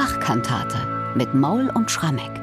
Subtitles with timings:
[0.00, 2.40] Bachkantate mit Maul und Schrammeck.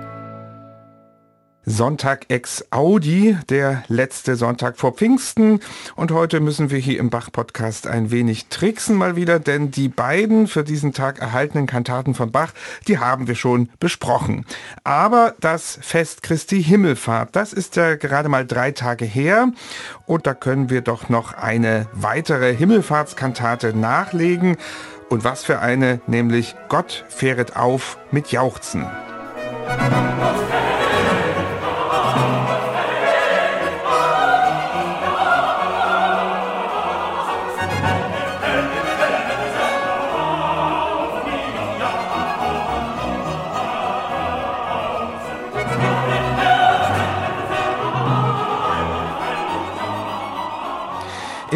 [1.66, 5.60] Sonntag ex Audi, der letzte Sonntag vor Pfingsten.
[5.96, 10.46] Und heute müssen wir hier im Bach-Podcast ein wenig tricksen mal wieder, denn die beiden
[10.46, 12.54] für diesen Tag erhaltenen Kantaten von Bach,
[12.88, 14.46] die haben wir schon besprochen.
[14.84, 19.52] Aber das Fest Christi Himmelfahrt, das ist ja gerade mal drei Tage her.
[20.06, 24.58] Und da können wir doch noch eine weitere Himmelfahrtskantate nachlegen.
[25.10, 28.86] Und was für eine, nämlich Gott fähret auf mit Jauchzen.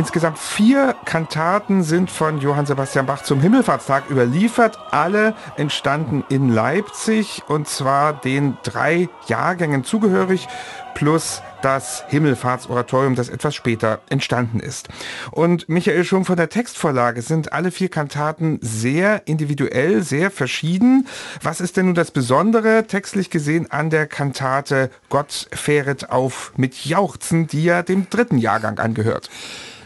[0.01, 4.79] Insgesamt vier Kantaten sind von Johann Sebastian Bach zum Himmelfahrtstag überliefert.
[4.89, 10.47] Alle entstanden in Leipzig und zwar den drei Jahrgängen zugehörig
[10.95, 14.89] plus das Himmelfahrtsoratorium, das etwas später entstanden ist.
[15.29, 21.07] Und Michael, schon von der Textvorlage sind alle vier Kantaten sehr individuell, sehr verschieden.
[21.43, 26.85] Was ist denn nun das Besondere, textlich gesehen, an der Kantate Gott fähret auf mit
[26.85, 29.29] Jauchzen, die ja dem dritten Jahrgang angehört?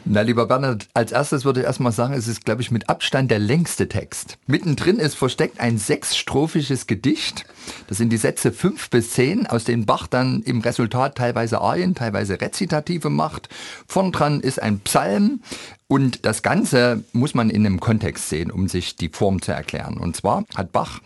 [0.08, 3.32] Na, lieber Bernhard, als erstes würde ich erstmal sagen, es ist, glaube ich, mit Abstand
[3.32, 4.38] der längste Text.
[4.46, 7.46] Mittendrin ist versteckt ein sechsstrophisches Gedicht.
[7.88, 11.96] Das sind die Sätze fünf bis zehn, aus denen Bach dann im Resultat teilweise Arien,
[11.96, 13.50] teilweise Rezitative macht.
[13.88, 15.42] Vorn dran ist ein Psalm,
[15.88, 19.98] und das Ganze muss man in einem Kontext sehen, um sich die Form zu erklären.
[19.98, 21.00] Und zwar hat Bach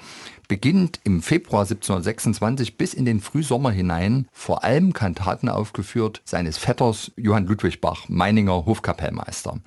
[0.49, 7.11] beginnt im Februar 1726 bis in den Frühsommer hinein vor allem Kantaten aufgeführt seines Vetters
[7.15, 9.59] Johann Ludwig Bach, Meininger Hofkapellmeister.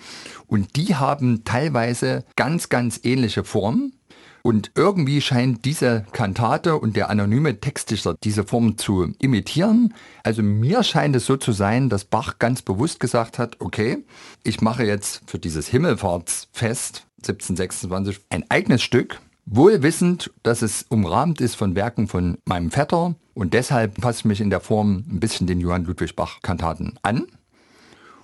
[0.47, 3.95] Und die haben teilweise ganz, ganz ähnliche Formen.
[4.43, 9.95] Und irgendwie scheint diese Kantate und der anonyme Textdichter diese Form zu imitieren.
[10.25, 13.99] Also mir scheint es so zu sein, dass Bach ganz bewusst gesagt hat, okay,
[14.43, 21.41] ich mache jetzt für dieses Himmelfahrtsfest 1726 ein eigenes Stück, Wohl wissend, dass es umrahmt
[21.41, 25.21] ist von Werken von meinem Vetter und deshalb passe ich mich in der Form ein
[25.21, 27.27] bisschen den Johann Ludwig Bach Kantaten an.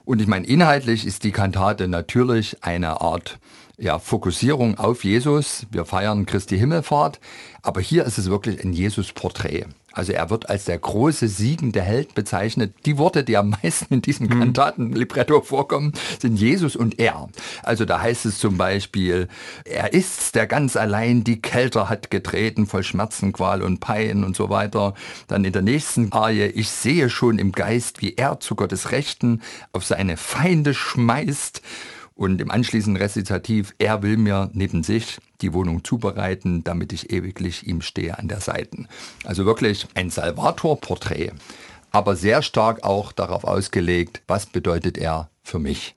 [0.05, 3.39] Und ich meine, inhaltlich ist die Kantate natürlich eine Art
[3.79, 5.67] ja, Fokussierung auf Jesus.
[5.71, 7.21] Wir feiern Christi Himmelfahrt,
[7.63, 9.67] aber hier ist es wirklich ein Jesus-Porträt.
[9.99, 12.73] Also er wird als der große siegende Held bezeichnet.
[12.87, 14.39] Die Worte, die am meisten in diesem mhm.
[14.39, 17.29] Kantatenlibretto vorkommen, sind Jesus und er.
[17.65, 19.27] Also da heißt es zum Beispiel,
[19.65, 24.37] er ist's, der ganz allein die Kälte hat getreten, voll Schmerzen, Qual und Pein und
[24.37, 24.95] so weiter.
[25.27, 29.43] Dann in der nächsten Arie, ich sehe schon im Geist, wie er zu Gottes Rechten
[29.73, 31.61] auf seine Feinde schmeißt.
[32.19, 37.65] Und im anschließenden Rezitativ, er will mir neben sich die Wohnung zubereiten, damit ich ewiglich
[37.65, 38.87] ihm stehe an der Seite.
[39.25, 41.31] Also wirklich ein Salvator-Porträt,
[41.93, 45.97] aber sehr stark auch darauf ausgelegt, was bedeutet er für mich.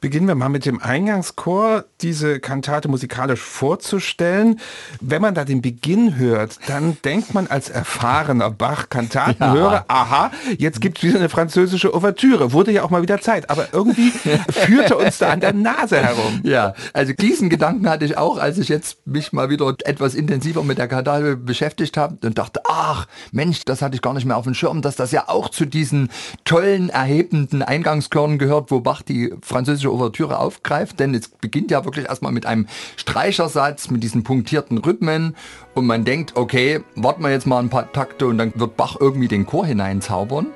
[0.00, 4.58] Beginnen wir mal mit dem Eingangschor, diese Kantate musikalisch vorzustellen.
[5.00, 9.84] Wenn man da den Beginn hört, dann denkt man als erfahrener Bach-Kantatenhörer, ja.
[9.86, 12.52] aha, jetzt gibt es wieder eine französische Ouvertüre.
[12.52, 14.10] Wurde ja auch mal wieder Zeit, aber irgendwie
[14.50, 16.40] führte uns da an der Nase herum.
[16.42, 20.64] Ja, also diesen Gedanken hatte ich auch, als ich jetzt mich mal wieder etwas intensiver
[20.64, 24.36] mit der Kantate beschäftigt habe und dachte, ach Mensch, das hatte ich gar nicht mehr
[24.36, 26.10] auf dem Schirm, dass das ja auch zu diesen
[26.44, 32.06] tollen, erhebenden Eingangschören gehört, wo Bach die französische Ouvertüre aufgreift, denn es beginnt ja wirklich
[32.06, 35.36] erstmal mit einem Streichersatz, mit diesen punktierten Rhythmen
[35.74, 38.96] und man denkt, okay, warten wir jetzt mal ein paar Takte und dann wird Bach
[38.98, 40.48] irgendwie den Chor hineinzaubern.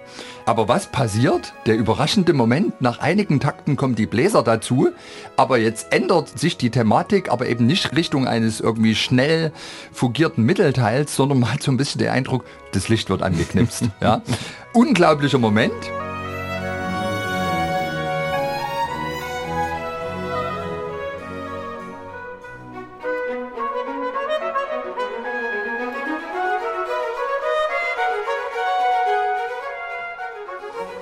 [0.46, 1.52] Aber was passiert?
[1.66, 4.88] Der überraschende Moment, nach einigen Takten kommen die Bläser dazu,
[5.36, 9.52] aber jetzt ändert sich die Thematik, aber eben nicht Richtung eines irgendwie schnell
[9.92, 13.84] fugierten Mittelteils, sondern man hat so ein bisschen den Eindruck, das Licht wird angeknipst.
[14.00, 14.22] ja?
[14.72, 15.74] Unglaublicher Moment.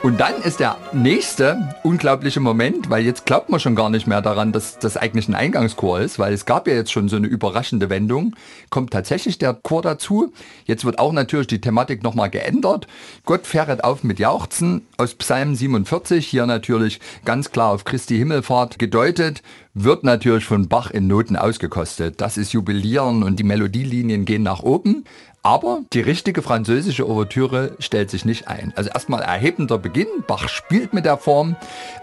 [0.07, 4.23] Und dann ist der nächste unglaubliche Moment, weil jetzt glaubt man schon gar nicht mehr
[4.23, 7.27] daran, dass das eigentlich ein Eingangschor ist, weil es gab ja jetzt schon so eine
[7.27, 8.37] überraschende Wendung.
[8.71, 10.33] Kommt tatsächlich der Chor dazu.
[10.65, 12.87] Jetzt wird auch natürlich die Thematik nochmal geändert.
[13.25, 18.79] Gott fähret auf mit Jauchzen aus Psalm 47, hier natürlich ganz klar auf Christi Himmelfahrt
[18.79, 19.43] gedeutet
[19.79, 22.23] wird natürlich von Bach in Noten ausgekostet.
[22.23, 25.05] Das ist Jubilieren und die Melodielinien gehen nach oben.
[25.47, 28.73] Aber die richtige französische Ouvertüre stellt sich nicht ein.
[28.75, 30.09] Also erstmal erhebender Beginn.
[30.27, 31.55] Bach spielt mit der Form,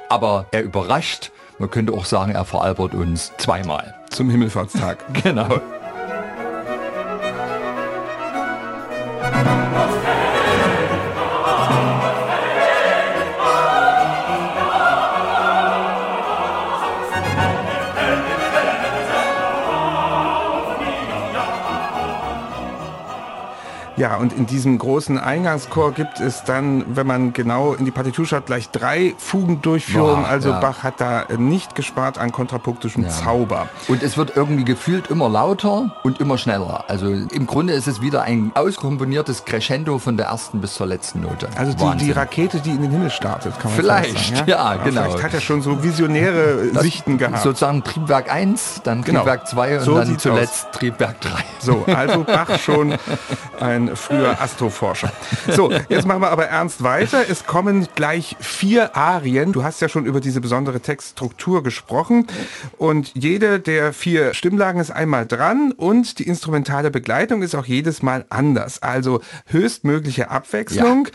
[0.08, 1.32] aber er überrascht.
[1.60, 3.96] Man könnte auch sagen, er veralbert uns zweimal.
[4.12, 5.04] Zum Himmelfahrtstag.
[5.24, 5.60] genau.
[23.96, 28.26] Ja, und in diesem großen Eingangschor gibt es dann, wenn man genau in die Partitur
[28.26, 30.24] schaut, gleich drei Fugendurchführungen.
[30.24, 30.60] Boah, also ja.
[30.60, 33.68] Bach hat da nicht gespart an kontrapunktischem Zauber.
[33.88, 36.86] Und es wird irgendwie gefühlt immer lauter und immer schneller.
[36.88, 41.22] Also im Grunde ist es wieder ein auskomponiertes Crescendo von der ersten bis zur letzten
[41.22, 41.48] Note.
[41.56, 42.12] Also die, die.
[42.12, 45.04] Rakete, die in den Himmel startet, kann man Vielleicht, sagen, ja, genau.
[45.04, 47.44] Vielleicht hat er schon so visionäre Das- Sichten gehabt.
[47.44, 49.20] Sozusagen Triebwerk 1, dann Genau.
[49.22, 51.30] Triebwerk 2 und So dann zuletzt Triebwerk 3.
[51.60, 52.94] So, also Bach schon
[53.60, 55.12] ein früher Astroforscher.
[55.50, 57.24] So, jetzt machen wir aber ernst weiter.
[57.30, 59.52] Es kommen gleich vier Arien.
[59.52, 62.28] Du hast ja schon über diese besondere Textstruktur gesprochen.
[62.78, 68.02] Und jede der vier Stimmlagen ist einmal dran und die instrumentale Begleitung ist auch jedes
[68.02, 68.82] Mal anders.
[68.82, 71.08] Also höchstmögliche Abwechslung.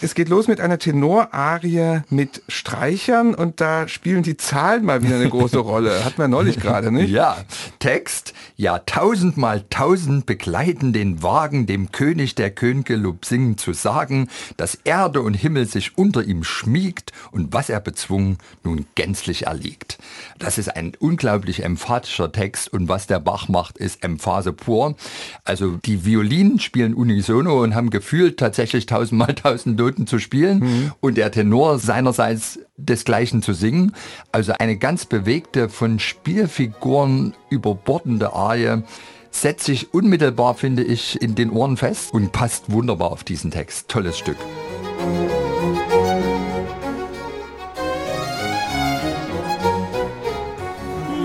[0.00, 5.16] Es geht los mit einer Tenorarie mit Streichern und da spielen die Zahlen mal wieder
[5.16, 6.04] eine große Rolle.
[6.04, 7.10] Hatten wir neulich gerade, nicht?
[7.10, 7.38] Ja,
[7.80, 14.28] Text, ja tausendmal tausend begleiten den Wagen dem König der Könige Lob singen zu sagen,
[14.56, 19.98] dass Erde und Himmel sich unter ihm schmiegt und was er bezwungen, nun gänzlich erliegt.
[20.38, 24.94] Das ist ein unglaublich emphatischer Text und was der Bach macht, ist Emphase pur.
[25.42, 31.16] Also die Violinen spielen unisono und haben gefühlt tatsächlich tausendmal tausend Noten zu spielen und
[31.16, 33.94] der Tenor seinerseits desgleichen zu singen.
[34.32, 38.82] Also eine ganz bewegte, von Spielfiguren überbordende Arie
[39.30, 43.88] setzt sich unmittelbar, finde ich, in den Ohren fest und passt wunderbar auf diesen Text.
[43.88, 44.36] Tolles Stück.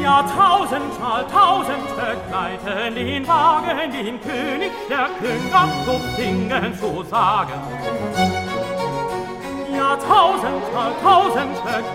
[0.01, 7.53] Ja, tausendmal tausend begleiten den Wagen, den König der Künger Lob singen zu sagen.
[9.93, 11.93] Ja, tausendmal tausend begleiten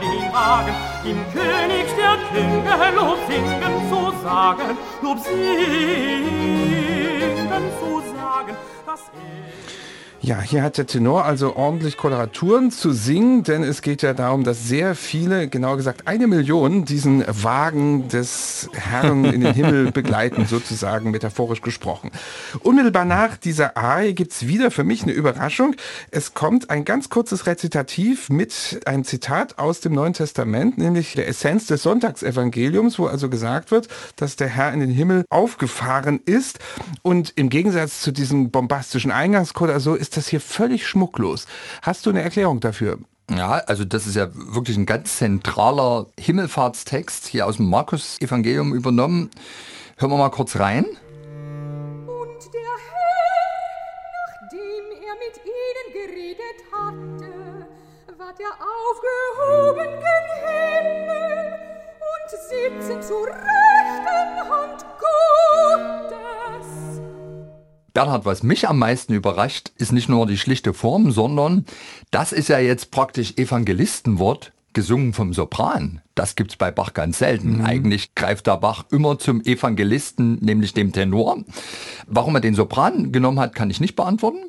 [0.00, 0.74] den Wagen,
[1.04, 4.68] dem König der Künger Lob singen zu sagen,
[5.02, 6.54] Lob singen
[7.78, 8.56] zu sagen,
[8.86, 9.89] dass er
[10.22, 14.44] Ja, hier hat der Tenor also ordentlich Koloraturen zu singen, denn es geht ja darum,
[14.44, 20.44] dass sehr viele, genauer gesagt eine Million, diesen Wagen des Herrn in den Himmel begleiten,
[20.44, 22.10] sozusagen metaphorisch gesprochen.
[22.60, 25.74] Unmittelbar nach dieser Arie gibt's wieder für mich eine Überraschung.
[26.10, 31.28] Es kommt ein ganz kurzes Rezitativ mit einem Zitat aus dem Neuen Testament, nämlich der
[31.28, 36.58] Essenz des Sonntagsevangeliums, wo also gesagt wird, dass der Herr in den Himmel aufgefahren ist.
[37.00, 41.46] Und im Gegensatz zu diesem bombastischen Eingangschor oder so ist das hier völlig schmucklos.
[41.82, 42.98] Hast du eine Erklärung dafür?
[43.30, 49.30] Ja, also das ist ja wirklich ein ganz zentraler Himmelfahrtstext hier aus dem Markus-Evangelium übernommen.
[49.98, 50.84] Hören wir mal kurz rein.
[50.84, 57.68] Und der Herr, nachdem er mit ihnen geredet hatte,
[58.18, 61.54] ward er aufgehoben gen Himmel
[62.10, 62.28] und
[62.90, 66.70] sitzen zur rechten Hand Gottes.
[67.92, 71.64] Bernhard, was mich am meisten überrascht, ist nicht nur die schlichte Form, sondern
[72.10, 76.00] das ist ja jetzt praktisch Evangelistenwort gesungen vom Sopran.
[76.14, 77.62] Das gibt's bei Bach ganz selten.
[77.64, 81.38] Eigentlich greift der Bach immer zum Evangelisten, nämlich dem Tenor.
[82.06, 84.44] Warum er den Sopran genommen hat, kann ich nicht beantworten.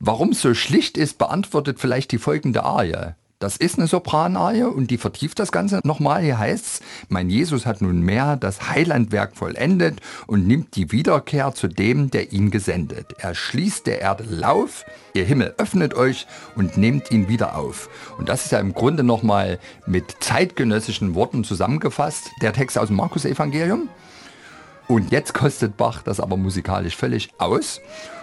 [0.00, 3.14] Warum es so schlicht ist, beantwortet vielleicht die folgende Arie.
[3.44, 6.22] Das ist eine Sopranarie und die vertieft das Ganze nochmal.
[6.22, 12.10] Hier heißt's, mein Jesus hat nunmehr das Heilandwerk vollendet und nimmt die Wiederkehr zu dem,
[12.10, 13.14] der ihn gesendet.
[13.18, 17.90] Er schließt der Erde Lauf, ihr Himmel öffnet euch und nehmt ihn wieder auf.
[18.16, 22.96] Und das ist ja im Grunde nochmal mit zeitgenössischen Worten zusammengefasst, der Text aus dem
[22.96, 23.90] Markus-Evangelium.
[24.88, 27.80] Und jetzt kostet Bach das aber musikalisch völlig aus.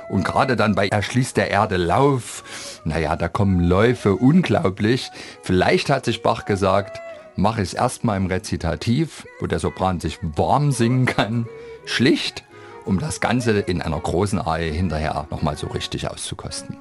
[0.10, 5.10] Und gerade dann bei Erschließt der Erde Lauf, naja, da kommen Läufe unglaublich.
[5.42, 7.00] Vielleicht hat sich Bach gesagt,
[7.36, 11.48] mach es erstmal im Rezitativ, wo der Sopran sich warm singen kann,
[11.86, 12.44] schlicht,
[12.86, 16.78] um das Ganze in einer großen Arie hinterher nochmal so richtig auszukosten.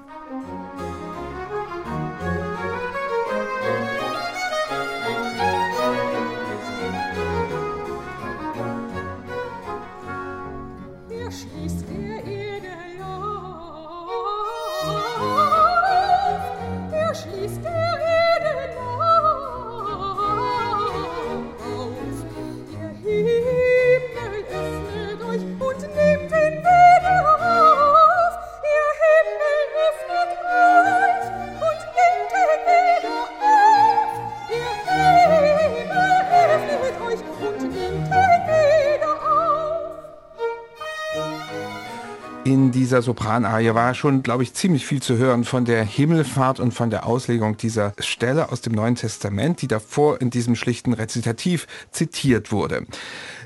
[42.90, 46.90] Dieser Sopranarie war schon, glaube ich, ziemlich viel zu hören von der Himmelfahrt und von
[46.90, 52.50] der Auslegung dieser Stelle aus dem Neuen Testament, die davor in diesem schlichten Rezitativ zitiert
[52.50, 52.85] wurde.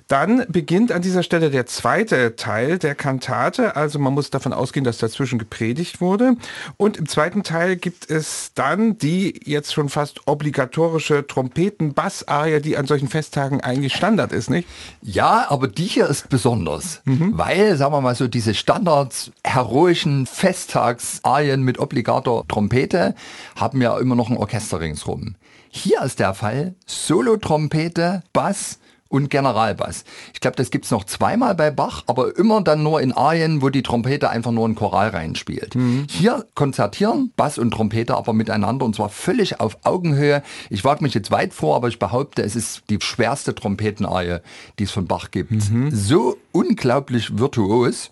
[0.08, 3.75] Dann beginnt an dieser Stelle der zweite Teil der Kantate.
[3.76, 6.37] Also man muss davon ausgehen, dass dazwischen gepredigt wurde.
[6.76, 12.87] Und im zweiten Teil gibt es dann die jetzt schon fast obligatorische Trompeten-Bass-Arie, die an
[12.87, 14.68] solchen Festtagen eigentlich Standard ist, nicht?
[15.00, 21.62] Ja, aber die hier ist besonders, weil, sagen wir mal so, diese Standards heroischen Festtagsarien
[21.62, 23.14] mit obligator Trompete
[23.56, 25.37] haben ja immer noch ein Orchester ringsrum.
[25.70, 28.78] Hier ist der Fall Solo-Trompete, Bass
[29.14, 30.04] und Generalbass.
[30.33, 33.68] Ich glaube, das gibt's noch zweimal bei Bach, aber immer dann nur in Arien, wo
[33.68, 35.76] die Trompete einfach nur einen Choral reinspielt.
[36.11, 40.42] Hier konzertieren Bass und Trompete aber miteinander und zwar völlig auf Augenhöhe.
[40.68, 44.38] Ich wage mich jetzt weit vor, aber ich behaupte, es ist die schwerste Trompetenarie,
[44.80, 45.52] die es von Bach gibt.
[45.92, 48.11] So unglaublich virtuos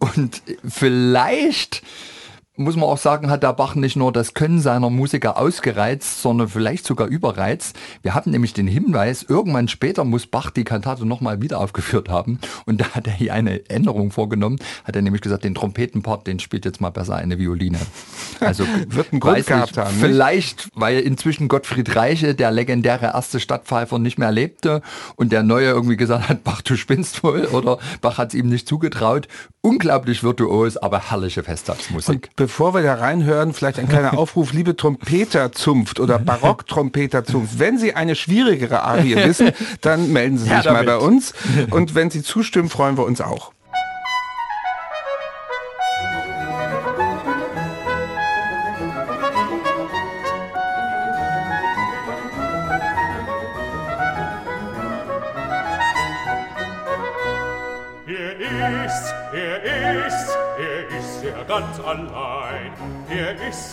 [0.00, 1.82] und vielleicht
[2.56, 6.48] muss man auch sagen, hat der Bach nicht nur das Können seiner Musiker ausgereizt, sondern
[6.48, 7.76] vielleicht sogar überreizt.
[8.02, 12.38] Wir hatten nämlich den Hinweis, irgendwann später muss Bach die Kantate nochmal wieder aufgeführt haben.
[12.66, 14.58] Und da hat er hier eine Änderung vorgenommen.
[14.84, 17.78] Hat er nämlich gesagt, den Trompetenpart, den spielt jetzt mal besser eine Violine.
[18.40, 20.04] Also Wird einen Grund weiß gehabt haben, nicht?
[20.04, 24.82] Vielleicht, weil inzwischen Gottfried Reiche, der legendäre erste Stadtpfeifer, nicht mehr lebte
[25.16, 28.50] und der Neue irgendwie gesagt hat, Bach, du spinnst wohl oder Bach hat es ihm
[28.50, 29.26] nicht zugetraut.
[29.62, 32.30] Unglaublich virtuos, aber herrliche Festtagsmusik.
[32.42, 37.60] Bevor wir da reinhören, vielleicht ein kleiner Aufruf, liebe Trompeterzunft oder Barocktrompeterzunft.
[37.60, 41.34] Wenn Sie eine schwierigere Arie wissen, dann melden Sie sich Her mal bei uns.
[41.70, 43.52] Und wenn Sie zustimmen, freuen wir uns auch.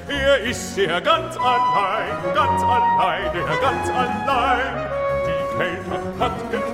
[0.08, 4.88] Er ist sehr ganz allein, ganz allein, er ganz allein.
[5.26, 6.73] Die Kälte hat getreten.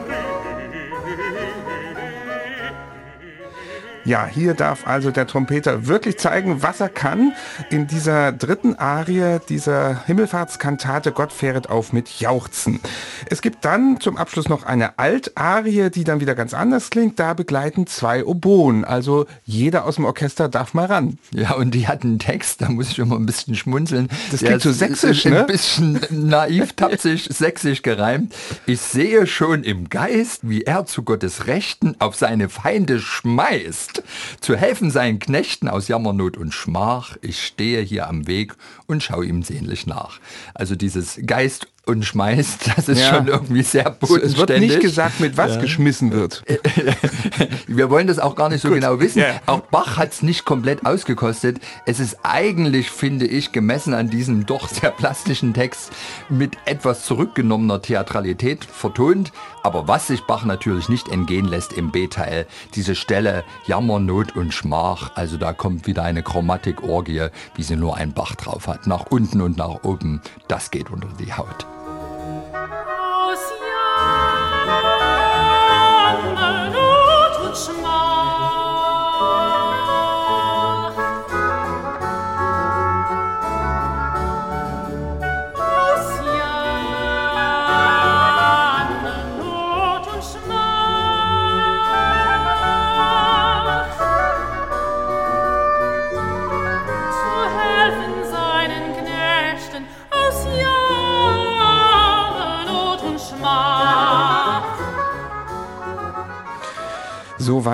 [4.11, 7.33] Ja, hier darf also der Trompeter wirklich zeigen, was er kann
[7.71, 12.81] in dieser dritten Arie dieser Himmelfahrtskantate Gott fähret auf mit Jauchzen.
[13.27, 17.21] Es gibt dann zum Abschluss noch eine Altarie, die dann wieder ganz anders klingt.
[17.21, 18.85] Da begleiten zwei Oboen.
[18.85, 21.19] Also jeder aus dem Orchester darf mal ran.
[21.33, 24.09] Ja, und die hat einen Text, da muss ich immer ein bisschen schmunzeln.
[24.33, 25.43] Das klingt so sächsisch, ne?
[25.43, 28.35] Ein bisschen naiv, tapsig, sächsisch gereimt.
[28.67, 34.00] Ich sehe schon im Geist, wie er zu Gottes Rechten auf seine Feinde schmeißt.
[34.41, 37.17] Zu helfen seinen Knechten aus Jammernot und Schmach.
[37.23, 38.55] Ich stehe hier am Weg
[38.87, 40.21] und schaue ihm sehnlich nach.
[40.55, 43.15] Also dieses Geist und schmeißt, das ist Ja.
[43.17, 44.71] schon irgendwie sehr Es wird bodenständig.
[44.71, 46.43] nicht gesagt, mit was geschmissen wird.
[47.67, 49.21] Wir wollen das auch gar nicht so genau wissen.
[49.21, 49.41] Ja.
[49.47, 51.59] Auch Bach hat es nicht komplett ausgekostet.
[51.87, 55.91] Es ist eigentlich, finde ich, gemessen an diesem doch sehr plastischen Text
[56.29, 59.33] mit etwas zurückgenommener Theatralität vertont.
[59.63, 64.55] Aber was sich Bach natürlich nicht entgehen lässt im B-Teil, diese Stelle Jammer, Not und
[64.55, 68.87] Schmach, also da kommt wieder eine Chromatikorgie, wie sie nur ein Bach drauf hat.
[68.87, 71.67] Nach unten und nach oben, das geht unter die Haut.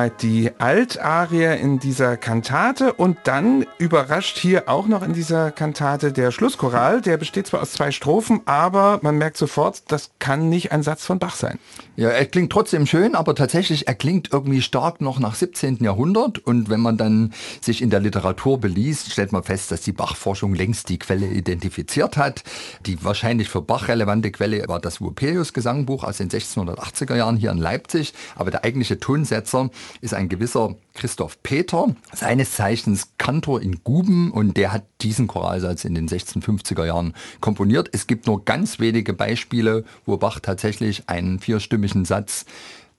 [0.06, 6.12] Soweit die Altarie in dieser Kantate und dann überrascht hier auch noch in dieser Kantate
[6.12, 7.00] der Schlusschoral.
[7.00, 11.04] Der besteht zwar aus zwei Strophen, aber man merkt sofort, das kann nicht ein Satz
[11.04, 11.58] von Bach sein.
[11.96, 15.78] Ja, er klingt trotzdem schön, aber tatsächlich, er klingt irgendwie stark noch nach 17.
[15.80, 16.38] Jahrhundert.
[16.38, 20.54] Und wenn man dann sich in der Literatur beliest, stellt man fest, dass die Bach-Forschung
[20.54, 22.44] längst die Quelle identifiziert hat.
[22.84, 27.58] Die wahrscheinlich für Bach relevante Quelle war das Vopelius-Gesangbuch aus den 1680er Jahren hier in
[27.58, 28.14] Leipzig.
[28.36, 34.30] Aber der eigentliche Tonsetzer ist ein gewisser Christoph Peter, seines Zeichens Kantor in Guben.
[34.30, 37.88] Und der hat diesen Choralsatz in den 1650er Jahren komponiert.
[37.92, 42.46] Es gibt nur ganz wenige Beispiele, wo Bach tatsächlich einen vierstimmigen Satz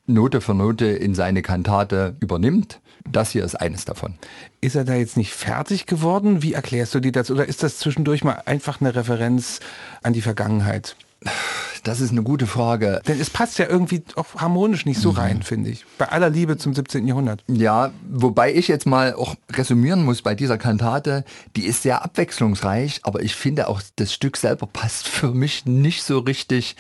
[0.08, 2.80] Note für Note in seine Kantate übernimmt.
[3.12, 4.16] Das hier ist eines davon.
[4.62, 6.42] Ist er da jetzt nicht fertig geworden?
[6.44, 7.30] Wie erklärst du dir das?
[7.30, 9.60] Oder ist das zwischendurch mal einfach eine Referenz
[10.04, 10.96] an die Vergangenheit?
[11.84, 13.02] Das ist eine gute Frage.
[13.08, 15.86] Denn es passt ja irgendwie auch harmonisch nicht so rein, finde ich.
[15.98, 17.08] Bei aller Liebe zum 17.
[17.08, 17.44] Jahrhundert.
[17.48, 21.24] Ja, wobei ich jetzt mal auch resümieren muss bei dieser Kantate,
[21.56, 26.04] die ist sehr abwechslungsreich, aber ich finde auch das Stück selber passt für mich nicht
[26.04, 26.76] so richtig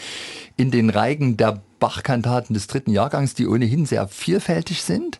[0.55, 5.19] in den Reigen der Bach-Kantaten des dritten Jahrgangs, die ohnehin sehr vielfältig sind.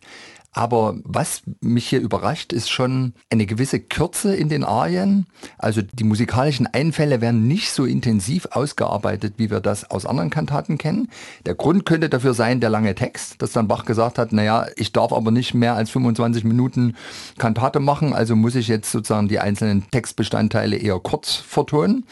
[0.53, 5.27] Aber was mich hier überrascht, ist schon eine gewisse Kürze in den Arien.
[5.59, 10.79] Also die musikalischen Einfälle werden nicht so intensiv ausgearbeitet, wie wir das aus anderen Kantaten
[10.79, 11.09] kennen.
[11.45, 14.93] Der Grund könnte dafür sein, der lange Text, dass dann Bach gesagt hat, naja, ich
[14.93, 16.95] darf aber nicht mehr als 25 Minuten
[17.37, 22.05] Kantate machen, also muss ich jetzt sozusagen die einzelnen Textbestandteile eher kurz vertonen.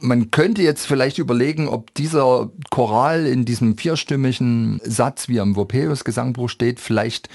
[0.00, 5.56] Man könnte jetzt vielleicht überlegen, ob dieser Choral in diesem vierstimmigen Satz, wie er im
[5.56, 7.28] Vopeus Gesangbuch steht, vielleicht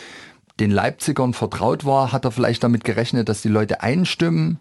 [0.59, 4.59] den Leipzigern vertraut war, hat er vielleicht damit gerechnet, dass die Leute einstimmen?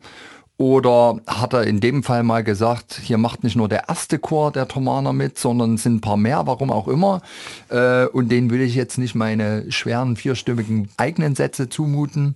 [0.58, 4.50] Oder hat er in dem Fall mal gesagt, hier macht nicht nur der erste Chor
[4.50, 7.22] der Thomaner mit, sondern es sind ein paar mehr, warum auch immer.
[7.68, 12.34] Äh, und denen will ich jetzt nicht meine schweren vierstimmigen eigenen Sätze zumuten.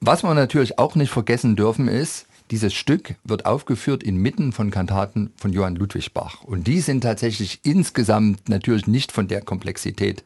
[0.00, 5.32] Was wir natürlich auch nicht vergessen dürfen ist, dieses Stück wird aufgeführt inmitten von Kantaten
[5.36, 6.44] von Johann Ludwig Bach.
[6.44, 10.22] Und die sind tatsächlich insgesamt natürlich nicht von der Komplexität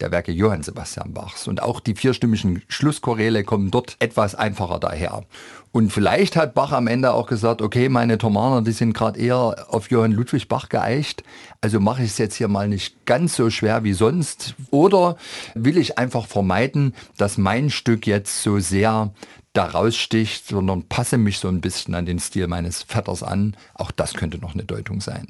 [0.00, 1.46] der Werke Johann Sebastian Bachs.
[1.48, 5.24] Und auch die vierstimmigen Schlusschoräle kommen dort etwas einfacher daher.
[5.72, 9.66] Und vielleicht hat Bach am Ende auch gesagt, okay, meine Thomaner, die sind gerade eher
[9.68, 11.22] auf Johann Ludwig Bach geeicht,
[11.60, 14.54] also mache ich es jetzt hier mal nicht ganz so schwer wie sonst.
[14.70, 15.16] Oder
[15.54, 19.12] will ich einfach vermeiden, dass mein Stück jetzt so sehr
[19.52, 23.56] daraus sticht, sondern passe mich so ein bisschen an den Stil meines Vetters an.
[23.74, 25.28] Auch das könnte noch eine Deutung sein.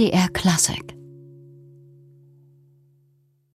[0.00, 0.99] MDR Classic